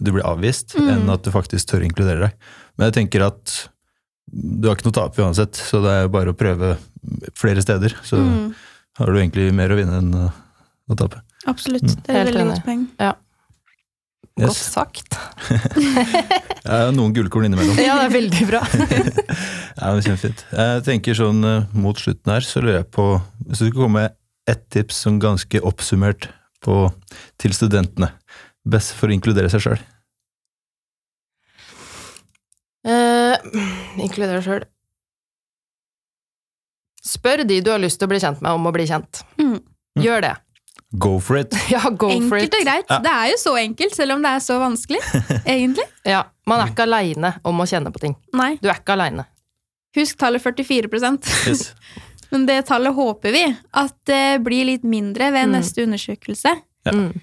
du 0.00 0.12
blir 0.12 0.22
avvist, 0.22 0.74
Mm. 0.76 0.88
enn 0.88 1.10
at 1.10 1.22
du 1.24 1.30
faktisk 1.30 1.66
tør 1.66 1.80
å 1.82 1.90
inkludere 1.90 2.20
deg. 2.28 2.32
Men 2.78 2.92
jeg 2.92 3.10
tenker 3.10 3.26
at 3.26 3.68
du 4.32 4.68
har 4.68 4.76
ikke 4.76 4.88
noe 4.88 4.94
å 4.96 4.98
tape 5.00 5.22
uansett, 5.24 5.56
så 5.56 5.80
det 5.84 5.92
er 6.02 6.10
bare 6.12 6.32
å 6.34 6.36
prøve 6.38 6.74
flere 7.38 7.62
steder. 7.64 7.94
Så 8.04 8.16
Mm. 8.20 8.54
har 8.98 9.06
du 9.06 9.18
egentlig 9.20 9.52
mer 9.54 9.70
å 9.72 9.76
vinne 9.78 9.98
enn 10.02 10.12
å, 10.14 10.26
å 10.90 10.96
tape. 10.98 11.22
Absolutt. 11.46 11.82
Mm. 11.86 12.02
Det 12.04 12.14
er 12.14 12.20
et 12.20 12.34
veldig 12.34 12.46
godt 12.52 12.64
poeng. 12.66 12.84
Godt 14.38 14.54
Yes. 14.54 14.58
sagt. 14.70 15.16
Jeg 16.68 16.70
har 16.70 16.92
noen 16.94 17.10
gullkorn 17.16 17.48
innimellom. 17.48 17.74
Ja, 17.82 17.96
det 17.98 18.04
er 18.06 18.14
veldig 18.20 18.44
bra. 18.46 18.60
Ja, 19.78 19.92
men 19.94 20.02
Kjempefint. 20.02 20.40
Jeg 20.52 20.82
tenker 20.86 21.14
sånn 21.14 21.42
eh, 21.46 21.64
mot 21.78 21.98
slutten 21.98 22.32
her, 22.34 22.42
så 22.42 22.58
lurer 22.62 22.80
jeg 22.80 22.88
på 22.94 23.04
Hvis 23.46 23.60
du 23.60 23.68
skulle 23.68 23.76
komme 23.84 24.00
med 24.02 24.14
ett 24.50 24.64
tips 24.74 24.96
som 25.04 25.18
ganske 25.22 25.60
oppsummert 25.62 26.28
på, 26.64 26.92
til 27.38 27.54
studentene, 27.54 28.08
best 28.66 28.94
for 28.98 29.06
å 29.10 29.14
inkludere 29.14 29.50
seg 29.52 29.62
sjøl? 29.62 29.78
Eh, 33.98 34.04
inkludere 34.06 34.42
sjøl. 34.44 34.64
Spør 37.08 37.44
de 37.48 37.60
du 37.64 37.70
har 37.72 37.80
lyst 37.80 38.00
til 38.00 38.08
å 38.08 38.12
bli 38.12 38.20
kjent 38.22 38.42
med, 38.44 38.52
om 38.58 38.68
å 38.68 38.72
bli 38.74 38.84
kjent. 38.88 39.22
Mm. 39.40 39.58
Gjør 40.02 40.24
det. 40.26 40.34
Go 41.00 41.18
for 41.20 41.36
it! 41.40 41.52
Ja, 41.72 41.82
go 41.90 42.08
for 42.28 42.38
it. 42.40 42.48
Enkelt 42.48 42.56
og 42.58 42.64
greit. 42.66 42.88
Ja. 42.90 42.98
Det 43.04 43.12
er 43.14 43.30
jo 43.32 43.38
så 43.42 43.54
enkelt, 43.60 43.94
selv 43.96 44.16
om 44.16 44.22
det 44.24 44.30
er 44.36 44.44
så 44.44 44.58
vanskelig. 44.62 45.00
Egentlig. 45.44 45.84
Ja, 46.08 46.24
Man 46.48 46.62
er 46.64 46.70
ikke 46.72 46.86
aleine 46.88 47.34
om 47.46 47.60
å 47.60 47.66
kjenne 47.68 47.92
på 47.94 48.00
ting. 48.02 48.14
Nei. 48.36 48.54
Du 48.62 48.68
er 48.70 48.78
ikke 48.80 48.94
aleine. 48.96 49.26
Husk 49.96 50.18
tallet 50.20 50.42
44 50.44 50.88
Yes. 51.48 51.72
Men 52.30 52.44
det 52.48 52.58
tallet 52.68 52.92
håper 52.92 53.32
vi 53.32 53.42
at 53.80 53.94
det 54.08 54.40
blir 54.44 54.66
litt 54.68 54.84
mindre 54.84 55.30
ved 55.32 55.48
Mm. 55.48 55.54
neste 55.56 55.84
undersøkelse. 55.86 56.52
Ja. 56.84 56.92
Mm. 56.92 57.14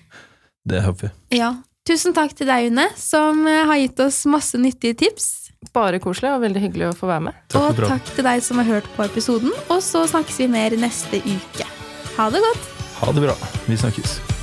Det 0.66 0.82
håper 0.82 1.10
vi. 1.12 1.38
Ja. 1.38 1.52
Tusen 1.86 2.16
takk 2.18 2.34
til 2.34 2.48
deg, 2.50 2.72
Une, 2.72 2.88
som 2.98 3.44
eh, 3.46 3.66
har 3.70 3.78
gitt 3.78 4.00
oss 4.02 4.24
masse 4.26 4.58
nyttige 4.58 4.96
tips. 4.98 5.45
Bare 5.74 6.00
koselig 6.04 6.34
og 6.36 6.44
veldig 6.46 6.62
hyggelig 6.68 6.92
å 6.92 6.94
få 6.98 7.10
være 7.10 7.28
med. 7.30 7.42
Takk 7.52 7.82
og 7.82 7.92
takk 7.96 8.14
til 8.16 8.28
deg 8.28 8.46
som 8.46 8.62
har 8.62 8.70
hørt 8.70 8.92
på 8.96 9.08
episoden. 9.08 9.52
Og 9.70 9.82
så 9.84 10.06
snakkes 10.12 10.40
vi 10.44 10.52
mer 10.52 10.78
neste 10.80 11.24
uke. 11.26 11.68
Ha 12.16 12.30
det 12.32 12.44
godt! 12.46 12.72
Ha 13.02 13.12
det 13.12 13.28
bra. 13.28 13.36
Vi 13.68 13.78
snakkes. 13.80 14.35